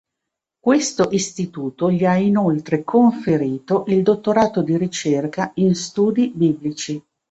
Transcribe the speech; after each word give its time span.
Questo 0.59 1.09
istituto 1.11 1.91
gli 1.91 2.05
ha 2.05 2.15
inoltre 2.15 2.83
conferito 2.83 3.83
il 3.85 4.01
Dottorato 4.01 4.63
di 4.63 4.75
ricerca 4.75 5.51
in 5.57 5.75
Studi 5.75 6.31
biblici. 6.33 6.99